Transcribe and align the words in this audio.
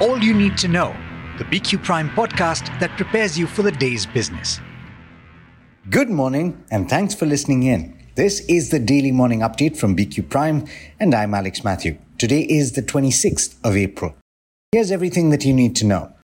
All 0.00 0.18
you 0.18 0.32
need 0.32 0.56
to 0.56 0.66
know, 0.66 0.96
the 1.36 1.44
BQ 1.44 1.84
Prime 1.84 2.08
podcast 2.08 2.80
that 2.80 2.96
prepares 2.96 3.38
you 3.38 3.46
for 3.46 3.60
the 3.60 3.70
day's 3.70 4.06
business. 4.06 4.58
Good 5.90 6.08
morning, 6.08 6.64
and 6.70 6.88
thanks 6.88 7.14
for 7.14 7.26
listening 7.26 7.64
in. 7.64 7.98
This 8.14 8.40
is 8.48 8.70
the 8.70 8.78
daily 8.78 9.12
morning 9.12 9.40
update 9.40 9.76
from 9.76 9.94
BQ 9.94 10.30
Prime, 10.30 10.64
and 10.98 11.14
I'm 11.14 11.34
Alex 11.34 11.64
Mathew. 11.64 11.98
Today 12.16 12.40
is 12.40 12.72
the 12.72 12.82
26th 12.82 13.56
of 13.62 13.76
April. 13.76 14.14
Here's 14.72 14.90
everything 14.90 15.28
that 15.30 15.44
you 15.44 15.52
need 15.52 15.76
to 15.76 15.84
know. 15.84 16.14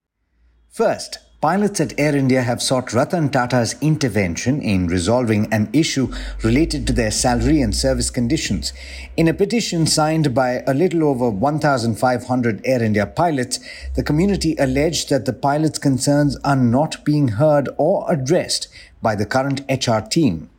First, 0.71 1.19
Pilots 1.47 1.81
at 1.81 1.95
Air 1.97 2.17
India 2.17 2.43
have 2.43 2.61
sought 2.61 2.93
Ratan 2.93 3.29
Tata's 3.29 3.77
intervention 3.81 4.61
in 4.61 4.89
resolving 4.89 5.47
an 5.53 5.71
issue 5.73 6.13
related 6.43 6.89
to 6.89 6.93
their 6.93 7.13
salary 7.13 7.61
and 7.61 7.73
service 7.73 8.11
conditions. 8.11 8.73
In 9.17 9.29
a 9.29 9.33
petition 9.33 9.87
signed 9.87 10.35
by 10.35 10.65
a 10.67 10.75
little 10.75 11.05
over 11.05 11.31
1,500 11.31 12.63
Air 12.65 12.83
India 12.83 13.07
pilots, 13.07 13.61
the 13.95 14.03
community 14.03 14.57
alleged 14.59 15.09
that 15.11 15.25
the 15.25 15.33
pilots' 15.33 15.79
concerns 15.79 16.37
are 16.39 16.57
not 16.57 17.05
being 17.05 17.29
heard 17.29 17.69
or 17.77 18.05
addressed 18.13 18.67
by 19.01 19.15
the 19.15 19.25
current 19.25 19.61
HR 19.71 20.01
team. 20.01 20.51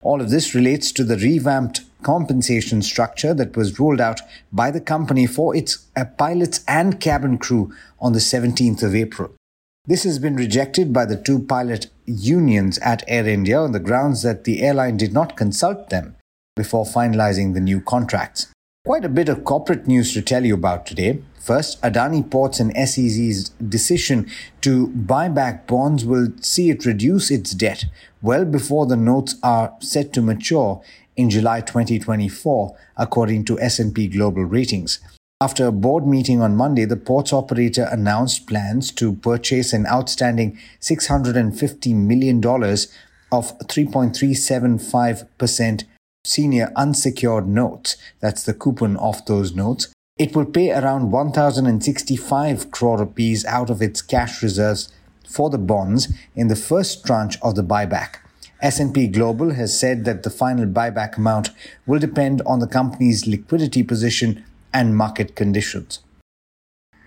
All 0.00 0.20
of 0.20 0.30
this 0.30 0.56
relates 0.56 0.90
to 0.90 1.04
the 1.04 1.18
revamped 1.18 1.82
compensation 2.02 2.82
structure 2.82 3.32
that 3.32 3.56
was 3.56 3.78
rolled 3.78 4.00
out 4.00 4.20
by 4.52 4.72
the 4.72 4.80
company 4.80 5.28
for 5.28 5.54
its 5.54 5.86
uh, 5.94 6.04
pilots 6.04 6.64
and 6.66 7.00
cabin 7.00 7.38
crew 7.38 7.72
on 8.00 8.12
the 8.12 8.18
17th 8.18 8.82
of 8.82 8.96
April. 8.96 9.36
This 9.84 10.04
has 10.04 10.20
been 10.20 10.36
rejected 10.36 10.92
by 10.92 11.06
the 11.06 11.16
two 11.16 11.40
pilot 11.40 11.88
unions 12.06 12.78
at 12.78 13.02
Air 13.08 13.26
India 13.26 13.58
on 13.58 13.72
the 13.72 13.80
grounds 13.80 14.22
that 14.22 14.44
the 14.44 14.62
airline 14.62 14.96
did 14.96 15.12
not 15.12 15.36
consult 15.36 15.90
them 15.90 16.14
before 16.54 16.84
finalizing 16.84 17.52
the 17.52 17.60
new 17.60 17.80
contracts. 17.80 18.46
Quite 18.86 19.04
a 19.04 19.08
bit 19.08 19.28
of 19.28 19.42
corporate 19.42 19.88
news 19.88 20.12
to 20.12 20.22
tell 20.22 20.44
you 20.44 20.54
about 20.54 20.86
today. 20.86 21.20
First, 21.40 21.82
Adani 21.82 22.30
Ports 22.30 22.60
and 22.60 22.72
SEZ's 22.76 23.48
decision 23.48 24.30
to 24.60 24.86
buy 24.86 25.28
back 25.28 25.66
bonds 25.66 26.04
will 26.04 26.28
see 26.40 26.70
it 26.70 26.86
reduce 26.86 27.32
its 27.32 27.50
debt 27.50 27.86
well 28.20 28.44
before 28.44 28.86
the 28.86 28.96
notes 28.96 29.34
are 29.42 29.74
set 29.80 30.12
to 30.12 30.22
mature 30.22 30.80
in 31.16 31.28
July 31.28 31.60
2024, 31.60 32.76
according 32.96 33.44
to 33.46 33.60
S&P 33.60 34.06
Global 34.06 34.44
Ratings. 34.44 35.00
After 35.42 35.66
a 35.66 35.72
board 35.72 36.06
meeting 36.06 36.40
on 36.40 36.54
Monday, 36.54 36.84
the 36.84 36.96
ports 36.96 37.32
operator 37.32 37.88
announced 37.90 38.46
plans 38.46 38.92
to 38.92 39.14
purchase 39.14 39.72
an 39.72 39.88
outstanding 39.88 40.56
$650 40.80 41.96
million 41.96 42.36
of 42.36 43.58
3.375% 43.58 45.84
senior 46.24 46.72
unsecured 46.76 47.48
notes. 47.48 47.96
That's 48.20 48.44
the 48.44 48.54
coupon 48.54 48.96
of 48.98 49.26
those 49.26 49.52
notes. 49.52 49.92
It 50.16 50.36
will 50.36 50.44
pay 50.44 50.70
around 50.70 51.10
1,065 51.10 52.70
crore 52.70 52.98
rupees 52.98 53.44
out 53.44 53.68
of 53.68 53.82
its 53.82 54.00
cash 54.00 54.44
reserves 54.44 54.92
for 55.28 55.50
the 55.50 55.58
bonds 55.58 56.06
in 56.36 56.46
the 56.46 56.54
first 56.54 57.04
tranche 57.04 57.36
of 57.42 57.56
the 57.56 57.64
buyback. 57.64 58.18
S&P 58.60 59.08
Global 59.08 59.54
has 59.54 59.76
said 59.76 60.04
that 60.04 60.22
the 60.22 60.30
final 60.30 60.66
buyback 60.66 61.16
amount 61.16 61.50
will 61.84 61.98
depend 61.98 62.42
on 62.46 62.60
the 62.60 62.68
company's 62.68 63.26
liquidity 63.26 63.82
position 63.82 64.44
and 64.72 64.96
market 64.96 65.34
conditions. 65.34 66.00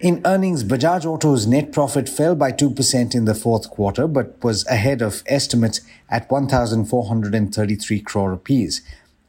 In 0.01 0.21
earnings, 0.25 0.63
Bajaj 0.63 1.05
Auto's 1.05 1.47
net 1.47 1.71
profit 1.71 2.09
fell 2.09 2.35
by 2.35 2.51
2% 2.51 3.15
in 3.15 3.25
the 3.25 3.33
fourth 3.33 3.69
quarter, 3.69 4.07
but 4.07 4.43
was 4.43 4.65
ahead 4.67 5.01
of 5.01 5.23
estimates 5.25 5.81
at 6.09 6.29
1,433 6.29 8.01
crore 8.01 8.31
rupees. 8.31 8.81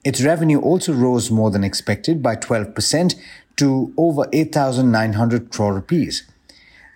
Its 0.04 0.22
revenue 0.22 0.60
also 0.60 0.92
rose 0.92 1.30
more 1.30 1.50
than 1.50 1.64
expected 1.64 2.22
by 2.22 2.34
12% 2.36 3.14
to 3.56 3.94
over 3.96 4.26
8,900 4.32 5.50
crore 5.50 5.74
rupees. 5.74 6.24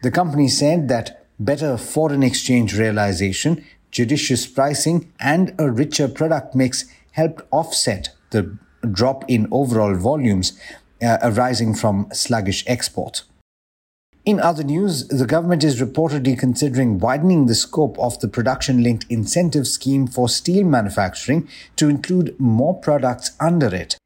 The 0.03 0.11
company 0.11 0.49
said 0.49 0.89
that 0.89 1.25
better 1.39 1.77
foreign 1.77 2.23
exchange 2.23 2.77
realization, 2.77 3.65
judicious 3.91 4.47
pricing, 4.47 5.13
and 5.21 5.55
a 5.59 5.71
richer 5.71 6.09
product 6.09 6.55
mix 6.55 6.85
helped 7.13 7.43
offset 7.51 8.11
the 8.31 8.57
drop 8.93 9.25
in 9.29 9.49
overall 9.51 9.95
volumes, 9.95 10.59
uh, 11.03 11.19
arising 11.23 11.75
from 11.75 12.09
sluggish 12.13 12.65
export. 12.67 13.23
In 14.27 14.39
other 14.39 14.63
news, 14.63 15.09
the 15.09 15.27
government 15.27 15.65
is 15.65 15.81
reportedly 15.81 16.39
considering 16.39 16.99
widening 16.99 17.47
the 17.47 17.55
scope 17.55 17.99
of 17.99 18.21
the 18.21 18.29
production 18.29 18.83
linked 18.83 19.07
incentive 19.09 19.67
scheme 19.67 20.07
for 20.07 20.29
steel 20.29 20.65
manufacturing 20.65 21.49
to 21.77 21.89
include 21.89 22.39
more 22.39 22.75
products 22.79 23.31
under 23.41 23.75
it. 23.75 23.97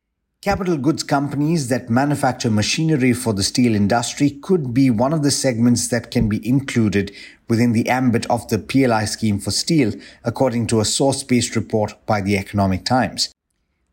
Capital 0.40 0.76
goods 0.76 1.02
companies 1.02 1.68
that 1.68 1.88
manufacture 1.88 2.50
machinery 2.50 3.12
for 3.12 3.32
the 3.32 3.42
steel 3.42 3.74
industry 3.74 4.30
could 4.30 4.72
be 4.72 4.90
one 4.90 5.12
of 5.12 5.22
the 5.22 5.30
segments 5.30 5.88
that 5.88 6.10
can 6.10 6.28
be 6.28 6.46
included 6.46 7.10
within 7.48 7.72
the 7.72 7.88
ambit 7.88 8.26
of 8.26 8.46
the 8.48 8.58
PLI 8.58 9.06
scheme 9.06 9.40
for 9.40 9.50
steel, 9.50 9.94
according 10.22 10.66
to 10.66 10.80
a 10.80 10.84
source 10.84 11.22
based 11.22 11.56
report 11.56 11.94
by 12.06 12.20
the 12.20 12.36
Economic 12.36 12.84
Times. 12.84 13.32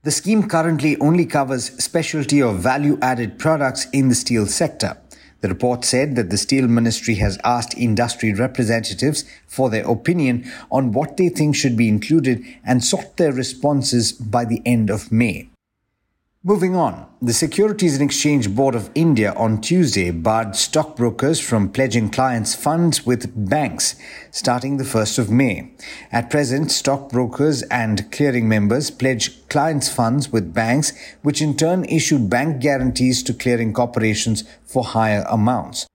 The 0.04 0.10
scheme 0.10 0.48
currently 0.48 0.98
only 0.98 1.28
covers 1.28 1.78
specialty 1.78 2.42
or 2.42 2.56
value 2.56 2.98
added 3.04 3.38
products 3.38 3.86
in 3.94 4.10
the 4.10 4.16
steel 4.16 4.48
sector. 4.48 4.98
The 5.42 5.50
report 5.50 5.86
said 5.86 6.16
that 6.16 6.32
the 6.32 6.40
Steel 6.40 6.68
Ministry 6.68 7.16
has 7.16 7.38
asked 7.44 7.78
industry 7.78 8.34
representatives 8.34 9.26
for 9.46 9.70
their 9.70 9.88
opinion 9.88 10.52
on 10.72 10.92
what 10.92 11.18
they 11.18 11.30
think 11.30 11.56
should 11.56 11.78
be 11.78 11.88
included 11.88 12.44
and 12.64 12.84
sought 12.84 13.18
their 13.18 13.32
responses 13.32 14.12
by 14.12 14.44
the 14.44 14.64
end 14.66 14.90
of 14.90 15.12
May. 15.12 15.51
Moving 16.44 16.76
on, 16.76 17.06
the 17.22 17.34
Securities 17.34 17.94
and 17.94 18.02
Exchange 18.02 18.50
Board 18.56 18.74
of 18.74 18.90
India 18.96 19.32
on 19.36 19.62
Tuesday 19.62 20.10
barred 20.10 20.56
stockbrokers 20.56 21.40
from 21.40 21.70
pledging 21.70 22.10
clients' 22.10 22.56
funds 22.56 23.06
with 23.06 23.48
banks 23.48 23.94
starting 24.32 24.78
the 24.78 24.84
1st 24.84 25.20
of 25.20 25.30
May. 25.30 25.72
At 26.12 26.32
present, 26.32 26.72
stockbrokers 26.72 27.62
and 27.70 28.12
clearing 28.12 28.50
members 28.50 28.90
pledge 28.90 29.48
clients' 29.50 29.90
funds 29.90 30.32
with 30.32 30.52
banks, 30.52 30.94
which 31.22 31.44
in 31.44 31.56
turn 31.56 31.86
issue 31.86 32.18
bank 32.18 32.60
guarantees 32.60 33.22
to 33.22 33.36
clearing 33.36 33.72
corporations 33.72 34.44
for 34.66 34.84
higher 34.84 35.24
amounts. 35.30 35.86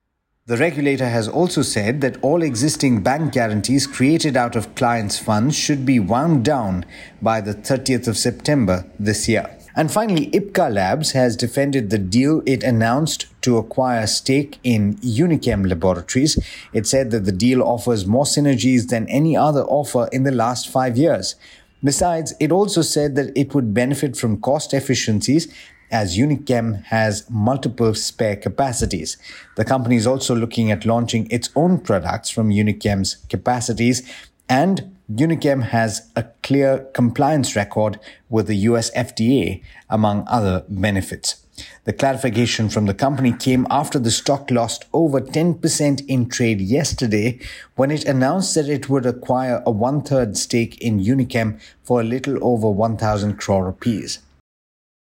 The 0.45 0.55
regulator 0.55 1.09
has 1.09 1.27
also 1.27 1.61
said 1.61 1.99
that 1.99 2.23
all 2.23 2.41
existing 2.41 3.03
bank 3.03 3.33
guarantees 3.33 3.85
created 3.85 4.37
out 4.37 4.55
of 4.55 4.75
clients' 4.75 5.19
funds 5.19 5.57
should 5.57 5.85
be 5.85 5.99
wound 5.99 6.45
down 6.45 6.85
by 7.21 7.41
the 7.41 7.53
30th 7.53 8.07
of 8.07 8.15
September 8.15 8.89
this 8.97 9.27
year. 9.27 9.56
And 9.77 9.91
finally, 9.91 10.31
Ipca 10.31 10.73
Labs 10.73 11.11
has 11.11 11.37
defended 11.37 11.91
the 11.91 11.99
deal 11.99 12.41
it 12.47 12.63
announced 12.63 13.27
to 13.43 13.57
acquire 13.57 14.07
stake 14.07 14.57
in 14.63 14.95
Unichem 14.95 15.69
Laboratories. 15.69 16.43
It 16.73 16.87
said 16.87 17.11
that 17.11 17.25
the 17.25 17.31
deal 17.31 17.61
offers 17.61 18.07
more 18.07 18.25
synergies 18.25 18.87
than 18.87 19.07
any 19.07 19.37
other 19.37 19.61
offer 19.61 20.09
in 20.11 20.23
the 20.23 20.31
last 20.31 20.67
five 20.67 20.97
years. 20.97 21.35
Besides, 21.83 22.33
it 22.39 22.51
also 22.51 22.81
said 22.81 23.15
that 23.17 23.37
it 23.37 23.53
would 23.53 23.75
benefit 23.75 24.17
from 24.17 24.41
cost 24.41 24.73
efficiencies 24.73 25.47
as 25.91 26.17
Unichem 26.17 26.83
has 26.85 27.29
multiple 27.29 27.93
spare 27.93 28.35
capacities. 28.35 29.15
The 29.57 29.63
company 29.63 29.95
is 29.95 30.07
also 30.07 30.35
looking 30.35 30.71
at 30.71 30.87
launching 30.87 31.29
its 31.29 31.51
own 31.55 31.79
products 31.81 32.31
from 32.31 32.49
Unichem's 32.49 33.17
capacities 33.29 34.11
and 34.49 34.95
Unichem 35.11 35.63
has 35.63 36.11
a 36.15 36.23
clear 36.43 36.79
compliance 36.93 37.55
record 37.55 37.99
with 38.29 38.47
the 38.47 38.55
US 38.55 38.91
FDA, 38.91 39.63
among 39.89 40.25
other 40.27 40.65
benefits. 40.67 41.45
The 41.85 41.93
clarification 41.93 42.69
from 42.69 42.85
the 42.85 42.93
company 42.93 43.31
came 43.33 43.65
after 43.69 43.97
the 43.97 44.11
stock 44.11 44.51
lost 44.51 44.85
over 44.93 45.19
10% 45.21 46.05
in 46.07 46.29
trade 46.29 46.61
yesterday 46.61 47.39
when 47.75 47.89
it 47.89 48.05
announced 48.05 48.53
that 48.55 48.69
it 48.69 48.89
would 48.89 49.05
acquire 49.05 49.63
a 49.65 49.71
one 49.71 50.03
third 50.03 50.37
stake 50.37 50.77
in 50.79 50.99
Unichem 50.99 51.59
for 51.83 52.01
a 52.01 52.03
little 52.03 52.37
over 52.45 52.69
1,000 52.69 53.37
crore 53.37 53.65
rupees. 53.65 54.19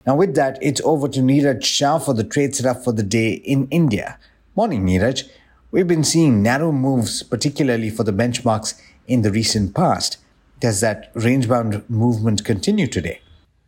Now, 0.07 0.17
with 0.17 0.35
that, 0.37 0.59
it's 0.63 0.81
over 0.85 1.09
to 1.09 1.21
Niraj 1.21 1.65
Shah 1.65 1.99
for 1.99 2.15
the 2.15 2.25
trade 2.25 2.55
setup 2.55 2.85
for 2.85 2.93
the 2.93 3.03
day 3.03 3.33
in 3.33 3.67
India. 3.71 4.19
Morning, 4.55 4.87
Niraj. 4.87 5.29
We've 5.71 5.87
been 5.87 6.05
seeing 6.05 6.43
narrow 6.43 6.73
moves, 6.73 7.23
particularly 7.23 7.91
for 7.91 8.05
the 8.05 8.13
benchmarks 8.13 8.81
in 9.09 9.23
the 9.23 9.33
recent 9.33 9.75
past. 9.75 10.19
Does 10.61 10.81
that 10.81 11.11
range 11.15 11.49
bound 11.49 11.89
movement 11.89 12.45
continue 12.45 12.87
today? 12.87 13.21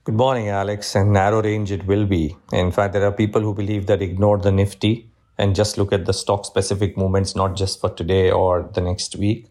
Good 0.05 0.15
morning, 0.15 0.49
Alex. 0.49 0.95
And 0.95 1.13
narrow 1.13 1.43
range 1.43 1.73
it 1.73 1.87
will 1.87 2.07
be. 2.07 2.37
In 2.53 2.71
fact, 2.71 2.93
there 2.93 3.05
are 3.05 3.13
people 3.13 3.41
who 3.41 3.55
believe 3.55 3.87
that 3.87 4.03
ignore 4.03 4.39
the 4.39 4.53
Nifty 4.53 5.09
and 5.39 5.55
just 5.55 5.79
look 5.79 5.93
at 5.93 6.05
the 6.05 6.13
stock 6.13 6.45
specific 6.45 6.97
movements, 6.97 7.35
not 7.35 7.57
just 7.57 7.81
for 7.81 7.91
today 7.91 8.31
or 8.31 8.71
the 8.75 8.81
next 8.81 9.17
week, 9.17 9.47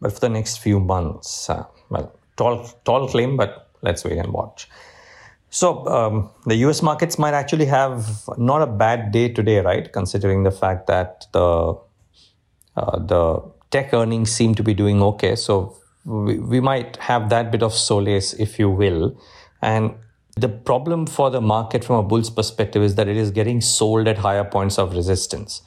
but 0.00 0.12
for 0.12 0.20
the 0.20 0.28
next 0.28 0.58
few 0.58 0.80
months. 0.80 1.50
Uh, 1.50 1.64
well, 1.90 2.12
tall, 2.36 2.66
tall 2.84 3.08
claim, 3.08 3.36
but 3.36 3.70
let's 3.82 4.04
wait 4.04 4.16
and 4.18 4.32
watch. 4.32 4.68
So 5.50 5.86
um, 5.86 6.30
the 6.46 6.56
U.S. 6.66 6.82
markets 6.82 7.18
might 7.18 7.34
actually 7.34 7.66
have 7.66 8.28
not 8.38 8.62
a 8.62 8.66
bad 8.66 9.12
day 9.12 9.28
today, 9.28 9.60
right? 9.60 9.92
Considering 9.92 10.42
the 10.42 10.50
fact 10.50 10.86
that 10.86 11.26
the 11.32 11.78
uh, 12.76 12.98
the 12.98 13.53
tech 13.74 13.92
earnings 13.92 14.30
seem 14.30 14.54
to 14.54 14.62
be 14.62 14.72
doing 14.72 15.02
okay. 15.02 15.34
So 15.34 15.76
we, 16.04 16.38
we 16.38 16.60
might 16.60 16.96
have 16.98 17.28
that 17.30 17.50
bit 17.50 17.62
of 17.62 17.74
solace, 17.74 18.32
if 18.34 18.58
you 18.58 18.70
will. 18.70 19.20
And 19.60 19.94
the 20.36 20.48
problem 20.48 21.06
for 21.06 21.28
the 21.28 21.40
market 21.40 21.84
from 21.84 21.96
a 21.96 22.02
bull's 22.02 22.30
perspective 22.30 22.82
is 22.84 22.94
that 22.94 23.08
it 23.08 23.16
is 23.16 23.32
getting 23.32 23.60
sold 23.60 24.06
at 24.06 24.18
higher 24.18 24.44
points 24.44 24.78
of 24.78 24.94
resistance. 24.94 25.62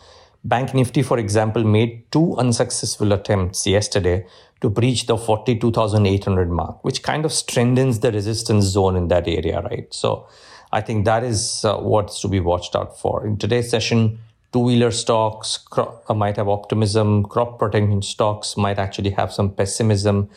Bank 0.45 0.73
Nifty, 0.73 1.03
for 1.03 1.17
example, 1.17 1.65
made 1.65 2.09
two 2.11 2.37
unsuccessful 2.37 3.11
attempts 3.11 3.67
yesterday 3.67 4.25
to 4.61 4.69
breach 4.69 5.05
the 5.07 5.17
42,800 5.17 6.49
mark, 6.49 6.83
which 6.85 7.03
kind 7.03 7.25
of 7.25 7.33
strengthens 7.33 7.99
the 7.99 8.11
resistance 8.11 8.65
zone 8.65 8.95
in 8.95 9.09
that 9.09 9.27
area, 9.27 9.61
right? 9.61 9.93
So 9.93 10.27
I 10.71 10.79
think 10.79 11.03
that 11.05 11.23
is 11.23 11.65
uh, 11.65 11.77
what's 11.77 12.21
to 12.21 12.29
be 12.29 12.39
watched 12.39 12.73
out 12.75 12.97
for. 12.97 13.25
In 13.25 13.37
today's 13.37 13.69
session, 13.69 14.19
two 14.57 14.63
wheeler 14.63 14.91
stocks 14.91 15.59
uh, 15.77 16.13
might 16.13 16.35
have 16.37 16.47
optimism, 16.47 17.23
crop 17.23 17.59
protection 17.59 18.01
stocks 18.01 18.57
might 18.57 18.79
actually 18.79 19.11
have 19.11 19.31
some 19.31 19.51
pessimism. 19.51 20.29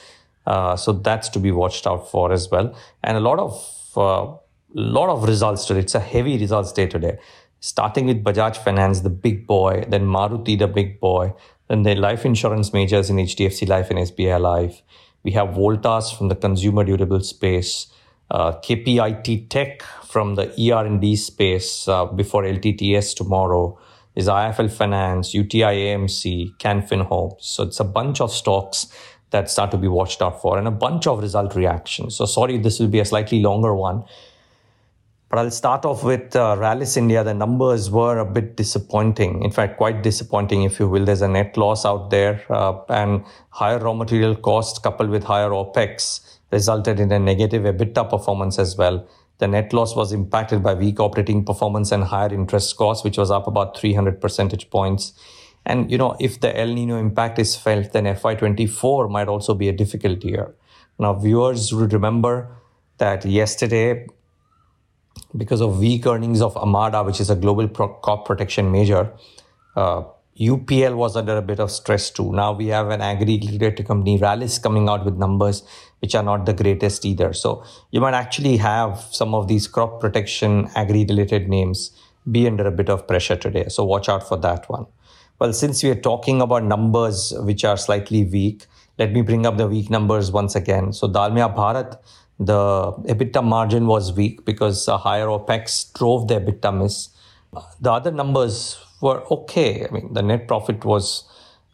Uh, 0.47 0.77
so 0.77 0.93
that's 0.93 1.29
to 1.31 1.39
be 1.39 1.51
watched 1.51 1.87
out 1.87 2.11
for 2.11 2.33
as 2.33 2.51
well. 2.51 2.75
And 3.03 3.17
a 3.17 3.21
lot 3.21 3.39
of 3.39 3.53
uh, 3.97 4.37
lot 4.75 5.09
of 5.09 5.25
results 5.25 5.65
today. 5.65 5.81
It's 5.81 5.95
a 5.95 6.01
heavy 6.01 6.37
results 6.39 6.73
day 6.73 6.87
today. 6.87 7.19
Starting 7.61 8.07
with 8.07 8.23
Bajaj 8.23 8.57
Finance, 8.57 9.01
the 9.01 9.11
big 9.11 9.47
boy, 9.47 9.85
then 9.89 10.05
Maruti, 10.05 10.59
the 10.59 10.69
big 10.69 11.01
boy, 11.01 11.33
then 11.69 11.83
the 11.83 11.95
life 11.95 12.25
insurance 12.25 12.73
majors 12.73 13.11
in 13.11 13.17
HDFC 13.17 13.69
Life 13.69 13.91
and 13.91 13.99
SBI 14.01 14.41
Life. 14.41 14.83
We 15.23 15.33
have 15.33 15.49
Voltas 15.49 16.17
from 16.17 16.29
the 16.29 16.37
consumer 16.37 16.85
durable 16.85 17.21
space, 17.21 17.87
uh, 18.31 18.53
KPIT 18.53 19.49
Tech 19.49 19.83
from 19.83 20.35
the 20.35 20.47
ER&D 20.59 21.17
space 21.17 21.87
uh, 21.89 22.07
before 22.07 22.45
LTTS 22.45 23.15
tomorrow 23.15 23.79
is 24.15 24.27
IFL 24.29 24.71
Finance, 24.71 25.35
UTI 25.35 25.63
AMC, 25.63 26.57
Canfin 26.59 27.07
Homes. 27.07 27.37
So 27.41 27.63
it's 27.63 27.81
a 27.81 27.85
bunch 27.85 28.21
of 28.21 28.33
stocks 28.33 28.89
that 29.31 29.51
start 29.51 29.71
to 29.71 29.77
be 29.77 29.89
watched 29.89 30.21
out 30.23 30.41
for 30.43 30.59
and 30.59 30.67
a 30.67 30.73
bunch 30.73 31.07
of 31.07 31.21
result 31.21 31.55
reactions. 31.55 32.17
So 32.17 32.27
sorry, 32.27 32.59
this 32.59 32.81
will 32.81 32.89
be 32.89 32.99
a 32.99 33.05
slightly 33.05 33.41
longer 33.41 33.75
one. 33.75 34.05
But 35.29 35.39
I'll 35.39 35.51
start 35.53 35.85
off 35.85 36.03
with 36.03 36.35
uh, 36.35 36.57
Rallis 36.57 36.97
India. 36.97 37.23
The 37.23 37.35
numbers 37.35 37.89
were 37.89 38.19
a 38.19 38.25
bit 38.25 38.57
disappointing. 38.57 39.45
In 39.45 39.53
fact, 39.53 39.77
quite 39.77 40.03
disappointing, 40.03 40.65
if 40.65 40.81
you 40.81 40.89
will. 40.89 41.05
There's 41.05 41.23
a 41.23 41.29
net 41.29 41.57
loss 41.57 41.87
out 41.87 42.11
there, 42.11 42.45
uh, 42.51 42.81
and 42.89 43.25
higher 43.51 43.79
raw 43.79 43.93
material 43.93 44.35
costs 44.35 44.81
coupled 44.81 45.09
with 45.09 45.23
higher 45.23 45.51
OPEX 45.51 46.39
resulted 46.51 46.99
in 46.99 47.13
a 47.13 47.19
negative 47.21 47.63
EBITDA 47.63 48.11
performance 48.11 48.59
as 48.59 48.77
well. 48.77 49.07
The 49.41 49.49
net 49.49 49.73
loss 49.73 49.97
was 49.97 50.13
impacted 50.13 50.63
by 50.63 50.75
weak 50.75 51.01
operating 51.01 51.45
performance 51.45 51.93
and 51.93 52.05
higher 52.05 52.33
interest 52.33 52.77
costs, 52.77 53.03
which 53.03 53.19
was 53.19 53.31
up 53.31 53.47
about 53.47 53.77
300 53.77 54.21
percentage 54.21 54.71
points. 54.71 55.13
And, 55.67 55.91
you 55.91 55.99
know, 55.99 56.17
if 56.21 56.41
the 56.41 56.59
El 56.59 56.69
Nino 56.69 56.99
impact 56.99 57.39
is 57.39 57.57
felt, 57.57 57.93
then 57.93 58.05
FY24 58.05 59.11
might 59.11 59.29
also 59.29 59.55
be 59.55 59.69
a 59.69 59.73
difficult 59.73 60.25
year. 60.25 60.55
Now, 60.99 61.15
viewers 61.15 61.73
would 61.73 61.93
remember 61.93 62.55
that 62.99 63.25
yesterday, 63.25 64.07
because 65.37 65.61
of 65.61 65.79
weak 65.79 66.07
earnings 66.07 66.43
of 66.43 66.55
Adama, 66.55 67.07
which 67.07 67.21
is 67.21 67.31
a 67.31 67.37
global 67.37 67.69
pro- 67.69 67.95
crop 67.95 68.27
protection 68.27 68.71
major, 68.71 69.11
uh, 69.77 70.03
UPL 70.39 70.95
was 70.95 71.17
under 71.17 71.37
a 71.37 71.43
bit 71.43 71.61
of 71.61 71.71
stress 71.71 72.11
too. 72.11 72.33
Now 72.33 72.53
we 72.53 72.69
have 72.69 72.89
an 72.91 73.01
agri-related 73.01 73.87
company, 73.87 74.19
Rallis, 74.19 74.63
coming 74.63 74.89
out 74.89 75.05
with 75.05 75.17
numbers 75.17 75.63
which 75.99 76.15
are 76.15 76.23
not 76.23 76.47
the 76.47 76.55
greatest 76.55 77.05
either. 77.05 77.33
So 77.33 77.65
you 77.91 78.01
might 78.01 78.15
actually 78.15 78.57
have 78.57 78.99
some 79.11 79.35
of 79.35 79.49
these 79.49 79.69
crop 79.69 80.01
protection 80.01 80.71
agri-related 80.75 81.49
names 81.49 81.91
be 82.31 82.47
under 82.47 82.67
a 82.67 82.71
bit 82.71 82.89
of 82.89 83.07
pressure 83.07 83.37
today. 83.37 83.67
So 83.69 83.85
watch 83.85 84.09
out 84.09 84.27
for 84.27 84.39
that 84.39 84.69
one. 84.71 84.87
Well, 85.39 85.53
since 85.53 85.83
we 85.83 85.91
are 85.91 86.01
talking 86.01 86.41
about 86.41 86.65
numbers 86.65 87.33
which 87.39 87.65
are 87.65 87.77
slightly 87.77 88.25
weak, 88.25 88.67
let 88.99 89.13
me 89.13 89.23
bring 89.23 89.47
up 89.47 89.57
the 89.57 89.67
weak 89.67 89.91
numbers 89.91 90.31
once 90.31 90.55
again. 90.55 90.93
So 90.93 91.09
Dalmia 91.09 91.55
Bharat, 91.55 91.99
the 92.39 92.93
EBITDA 93.09 93.43
margin 93.45 93.87
was 93.87 94.13
weak 94.13 94.45
because 94.45 94.87
higher 94.87 95.27
OPEX 95.27 95.93
drove 95.95 96.29
the 96.29 96.41
EBITDA 96.41 96.83
miss. 96.83 97.09
The 97.81 97.93
other 97.93 98.11
numbers 98.11 98.79
were 99.01 99.25
okay. 99.31 99.87
I 99.87 99.93
mean, 99.93 100.13
the 100.13 100.23
net 100.23 100.49
profit 100.49 100.85
was 100.85 101.25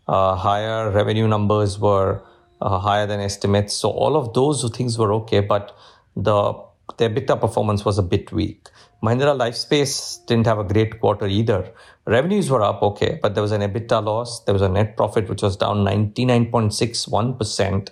uh, 0.09 0.37
higher, 0.37 0.91
revenue 0.91 1.29
numbers 1.29 1.79
were 1.79 2.23
uh, 2.61 2.79
higher 2.79 3.07
than 3.07 3.21
estimates. 3.21 3.75
So 3.75 3.91
all 3.91 4.17
of 4.17 4.35
those 4.35 4.69
things 4.71 4.99
were 4.99 5.13
okay, 5.15 5.41
but 5.41 5.77
the 6.15 6.55
the 6.99 7.09
EBITDA 7.09 7.41
performance 7.41 7.85
was 7.85 7.99
a 7.99 8.03
bit 8.03 8.31
weak. 8.33 8.69
Mahindra 9.03 9.37
Lifespace 9.37 10.25
didn't 10.27 10.47
have 10.47 10.59
a 10.59 10.65
great 10.65 11.01
quarter 11.01 11.27
either. 11.27 11.73
Revenues 12.07 12.49
were 12.49 12.63
up 12.63 12.83
okay, 12.83 13.19
but 13.21 13.35
there 13.35 13.43
was 13.43 13.53
an 13.53 13.61
EBITDA 13.61 14.05
loss. 14.05 14.43
There 14.45 14.55
was 14.55 14.63
a 14.63 14.69
net 14.69 14.97
profit 14.97 15.29
which 15.29 15.43
was 15.43 15.57
down 15.57 15.85
99.61%, 15.85 17.91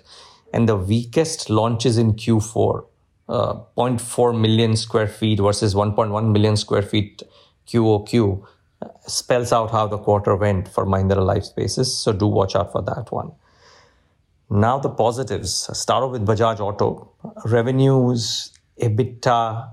and 0.53 0.67
the 0.67 0.75
weakest 0.75 1.49
launches 1.49 1.97
in 1.97 2.13
Q4, 2.13 2.85
uh, 3.27 3.53
0.4 3.77 4.39
million 4.39 4.75
square 4.75 5.07
feet 5.07 5.39
versus 5.39 5.75
1.1 5.75 6.31
million 6.31 6.57
square 6.57 6.81
feet 6.81 7.21
QOQ 7.67 8.43
spells 9.07 9.51
out 9.51 9.71
how 9.71 9.87
the 9.87 9.97
quarter 9.97 10.35
went 10.35 10.67
for 10.67 10.85
Mahindra 10.85 11.17
Lifespaces. 11.17 11.85
So 11.85 12.13
do 12.13 12.27
watch 12.27 12.55
out 12.55 12.71
for 12.71 12.81
that 12.83 13.11
one. 13.11 13.31
Now 14.49 14.77
the 14.79 14.89
positives. 14.89 15.69
Start 15.77 16.03
off 16.03 16.11
with 16.11 16.25
Bajaj 16.25 16.59
Auto. 16.59 17.11
Revenues, 17.45 18.51
EBITDA, 18.81 19.69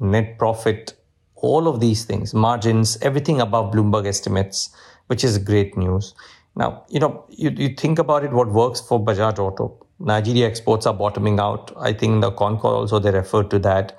net 0.00 0.38
profit, 0.38 0.94
all 1.36 1.68
of 1.68 1.80
these 1.80 2.04
things, 2.04 2.32
margins, 2.32 2.96
everything 3.02 3.40
above 3.40 3.72
Bloomberg 3.72 4.06
estimates, 4.06 4.70
which 5.08 5.24
is 5.24 5.38
great 5.38 5.76
news. 5.76 6.14
Now, 6.56 6.84
you 6.88 7.00
know, 7.00 7.24
you, 7.28 7.50
you 7.50 7.74
think 7.74 7.98
about 7.98 8.24
it, 8.24 8.32
what 8.32 8.48
works 8.48 8.80
for 8.80 9.04
Bajaj 9.04 9.38
Auto. 9.38 9.86
Nigeria 9.98 10.46
exports 10.46 10.86
are 10.86 10.94
bottoming 10.94 11.40
out. 11.40 11.72
I 11.78 11.92
think 11.92 12.20
the 12.20 12.30
concall 12.30 12.74
also 12.74 12.98
they 12.98 13.10
referred 13.10 13.50
to 13.50 13.58
that. 13.60 13.96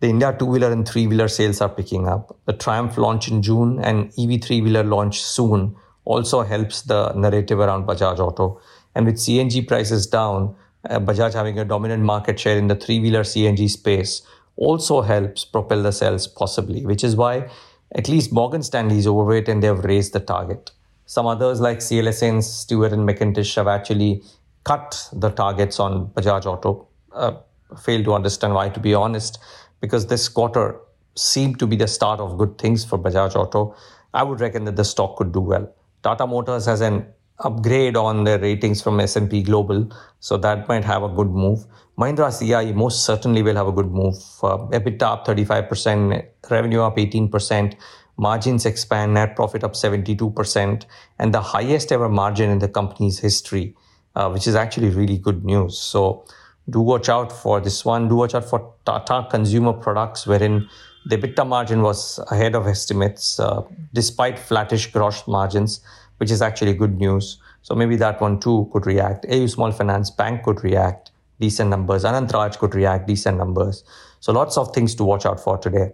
The 0.00 0.08
India 0.08 0.34
two 0.38 0.46
wheeler 0.46 0.72
and 0.72 0.88
three 0.88 1.06
wheeler 1.06 1.28
sales 1.28 1.60
are 1.60 1.68
picking 1.68 2.08
up. 2.08 2.34
The 2.46 2.54
Triumph 2.54 2.96
launch 2.96 3.28
in 3.28 3.42
June 3.42 3.78
and 3.80 4.10
EV 4.18 4.42
three 4.42 4.62
wheeler 4.62 4.82
launch 4.82 5.20
soon 5.20 5.76
also 6.06 6.42
helps 6.42 6.80
the 6.82 7.12
narrative 7.12 7.60
around 7.60 7.86
Bajaj 7.86 8.18
Auto. 8.18 8.62
And 8.94 9.04
with 9.04 9.16
CNG 9.16 9.68
prices 9.68 10.06
down, 10.06 10.54
uh, 10.88 11.00
Bajaj 11.00 11.34
having 11.34 11.58
a 11.58 11.66
dominant 11.66 12.02
market 12.02 12.40
share 12.40 12.56
in 12.56 12.68
the 12.68 12.76
three 12.76 12.98
wheeler 12.98 13.24
CNG 13.24 13.68
space 13.68 14.22
also 14.56 15.02
helps 15.02 15.44
propel 15.44 15.82
the 15.82 15.92
sales 15.92 16.26
possibly, 16.26 16.86
which 16.86 17.04
is 17.04 17.14
why 17.14 17.50
at 17.94 18.08
least 18.08 18.32
Morgan 18.32 18.62
Stanley 18.62 18.98
is 18.98 19.06
overweight 19.06 19.50
and 19.50 19.62
they 19.62 19.66
have 19.66 19.84
raised 19.84 20.14
the 20.14 20.20
target. 20.20 20.70
Some 21.04 21.26
others 21.26 21.60
like 21.60 21.78
CLSA, 21.78 22.42
Stewart 22.42 22.92
and 22.92 23.06
Mackertich 23.06 23.54
have 23.56 23.68
actually 23.68 24.22
cut 24.64 25.10
the 25.12 25.28
targets 25.28 25.78
on 25.78 26.06
Bajaj 26.08 26.46
Auto. 26.46 26.88
Uh, 27.12 27.32
fail 27.78 28.02
to 28.02 28.14
understand 28.14 28.54
why, 28.54 28.70
to 28.70 28.80
be 28.80 28.94
honest 28.94 29.38
because 29.80 30.06
this 30.06 30.28
quarter 30.28 30.78
seemed 31.14 31.58
to 31.58 31.66
be 31.66 31.76
the 31.76 31.88
start 31.88 32.20
of 32.20 32.38
good 32.38 32.58
things 32.58 32.84
for 32.84 32.98
Bajaj 32.98 33.36
Auto, 33.36 33.74
I 34.14 34.22
would 34.22 34.40
reckon 34.40 34.64
that 34.64 34.76
the 34.76 34.84
stock 34.84 35.16
could 35.16 35.32
do 35.32 35.40
well. 35.40 35.72
Tata 36.02 36.26
Motors 36.26 36.66
has 36.66 36.80
an 36.80 37.06
upgrade 37.40 37.96
on 37.96 38.24
their 38.24 38.38
ratings 38.38 38.82
from 38.82 39.00
S&P 39.00 39.42
Global, 39.42 39.90
so 40.18 40.36
that 40.36 40.68
might 40.68 40.84
have 40.84 41.02
a 41.02 41.08
good 41.08 41.28
move. 41.30 41.64
Mahindra 41.98 42.32
CIE 42.32 42.72
most 42.72 43.04
certainly 43.04 43.42
will 43.42 43.56
have 43.56 43.66
a 43.66 43.72
good 43.72 43.90
move. 43.90 44.16
Uh, 44.42 44.58
EBITDA 44.68 45.02
up 45.02 45.26
35%, 45.26 46.24
revenue 46.50 46.80
up 46.82 46.96
18%, 46.96 47.74
margins 48.16 48.66
expand, 48.66 49.14
net 49.14 49.36
profit 49.36 49.64
up 49.64 49.74
72%, 49.74 50.84
and 51.18 51.34
the 51.34 51.40
highest 51.40 51.92
ever 51.92 52.08
margin 52.08 52.50
in 52.50 52.58
the 52.58 52.68
company's 52.68 53.18
history, 53.18 53.74
uh, 54.14 54.30
which 54.30 54.46
is 54.46 54.54
actually 54.54 54.90
really 54.90 55.18
good 55.18 55.44
news. 55.44 55.78
So 55.78 56.24
do 56.70 56.80
watch 56.80 57.08
out 57.08 57.32
for 57.32 57.60
this 57.60 57.84
one. 57.84 58.08
Do 58.08 58.16
watch 58.16 58.34
out 58.34 58.44
for 58.44 58.72
Tata 58.84 59.26
Consumer 59.30 59.72
Products, 59.72 60.26
wherein 60.26 60.68
the 61.06 61.16
EBITDA 61.16 61.46
margin 61.46 61.82
was 61.82 62.20
ahead 62.30 62.54
of 62.54 62.66
estimates 62.66 63.40
uh, 63.40 63.62
despite 63.92 64.38
flattish 64.38 64.90
gross 64.92 65.26
margins, 65.26 65.80
which 66.18 66.30
is 66.30 66.42
actually 66.42 66.74
good 66.74 66.98
news. 66.98 67.38
So 67.62 67.74
maybe 67.74 67.96
that 67.96 68.20
one 68.20 68.40
too 68.40 68.68
could 68.72 68.86
react. 68.86 69.26
AU 69.28 69.46
Small 69.46 69.72
Finance 69.72 70.10
Bank 70.10 70.42
could 70.44 70.62
react, 70.62 71.10
decent 71.40 71.70
numbers. 71.70 72.04
Anant 72.04 72.32
Raj 72.32 72.58
could 72.58 72.74
react, 72.74 73.06
decent 73.06 73.38
numbers. 73.38 73.84
So 74.20 74.32
lots 74.32 74.56
of 74.56 74.74
things 74.74 74.94
to 74.96 75.04
watch 75.04 75.26
out 75.26 75.40
for 75.40 75.58
today. 75.58 75.92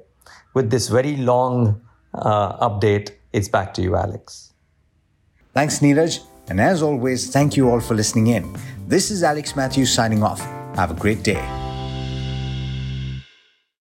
With 0.55 0.71
this 0.71 0.89
very 0.89 1.17
long 1.17 1.81
uh, 2.15 2.69
update, 2.69 3.11
it's 3.33 3.49
back 3.49 3.75
to 3.75 3.83
you, 3.83 3.97
Alex. 3.97 4.53
Thanks, 5.53 5.81
Niraj. 5.81 6.21
And 6.49 6.61
as 6.61 6.83
always, 6.83 7.31
thank 7.31 7.57
you 7.57 7.69
all 7.69 7.81
for 7.81 7.95
listening 7.95 8.29
in. 8.29 8.57
This 8.87 9.11
is 9.11 9.23
Alex 9.23 9.57
Mathews 9.57 9.93
signing 9.93 10.23
off. 10.23 10.56
Have 10.77 10.91
a 10.91 10.95
great 10.95 11.23
day. 11.23 11.66